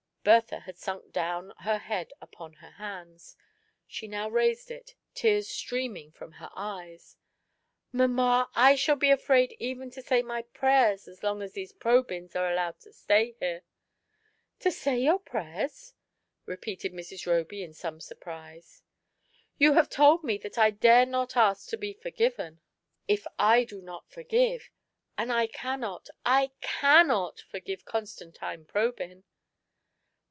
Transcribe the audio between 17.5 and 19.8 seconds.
in some surprise." You